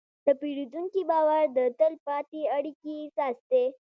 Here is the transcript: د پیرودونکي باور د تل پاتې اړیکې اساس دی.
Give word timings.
د 0.25 0.27
پیرودونکي 0.39 1.01
باور 1.11 1.43
د 1.57 1.59
تل 1.77 1.93
پاتې 2.05 2.41
اړیکې 2.57 2.93
اساس 3.05 3.37
دی. 3.51 3.65